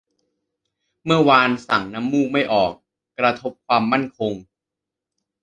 [1.05, 2.73] เมื่อวานสั่งน้ำมูกไม่ออก
[3.19, 4.33] กระทบความมั่นคง